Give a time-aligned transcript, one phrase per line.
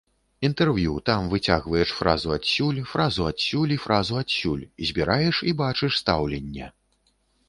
[0.47, 6.71] Інтэрв'ю, там выцягваеш фразу адсюль, фразу адсюль і фразу адсюль, збіраеш і бачыш стаўленне.